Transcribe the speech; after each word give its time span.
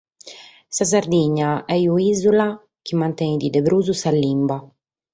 Sa 0.75 0.85
Sardigna 0.91 1.51
est 1.75 1.87
un’ìsula 1.91 2.49
chi 2.85 2.93
mantenet 2.99 3.51
de 3.53 3.61
prus 3.67 3.87
sa 4.01 4.11
limba. 4.19 4.57